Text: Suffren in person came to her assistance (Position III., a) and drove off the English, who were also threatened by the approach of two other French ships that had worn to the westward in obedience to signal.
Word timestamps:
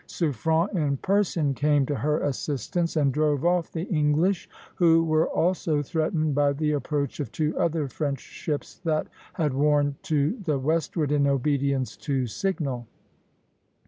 Suffren 0.07 0.73
in 0.75 0.97
person 0.97 1.53
came 1.53 1.85
to 1.85 1.93
her 1.93 2.21
assistance 2.21 2.95
(Position 2.95 3.01
III., 3.01 3.01
a) 3.01 3.03
and 3.05 3.13
drove 3.13 3.45
off 3.45 3.71
the 3.71 3.83
English, 3.83 4.49
who 4.73 5.03
were 5.03 5.27
also 5.29 5.83
threatened 5.83 6.33
by 6.33 6.53
the 6.53 6.71
approach 6.71 7.19
of 7.19 7.31
two 7.31 7.55
other 7.55 7.87
French 7.87 8.19
ships 8.21 8.79
that 8.83 9.05
had 9.35 9.53
worn 9.53 9.93
to 10.01 10.39
the 10.43 10.57
westward 10.57 11.11
in 11.11 11.27
obedience 11.27 11.95
to 11.97 12.25
signal. 12.25 12.87